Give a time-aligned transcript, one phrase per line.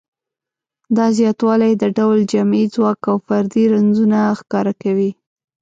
[0.97, 5.11] دا زیاتوالی د ډول جمعي ځواک او فردي رنځونه ښکاره کوي.